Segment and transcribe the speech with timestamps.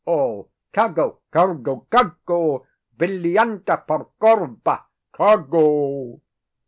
[0.11, 0.49] _ALL.
[0.73, 2.65] _Cargo, cargo, cargo,
[2.97, 4.77] villianda par corbo,
[5.13, 6.19] cargo.